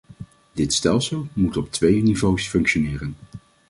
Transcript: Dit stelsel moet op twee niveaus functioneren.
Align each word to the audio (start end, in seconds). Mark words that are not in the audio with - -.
Dit 0.53 0.73
stelsel 0.73 1.27
moet 1.33 1.57
op 1.57 1.71
twee 1.71 2.01
niveaus 2.01 2.47
functioneren. 2.47 3.15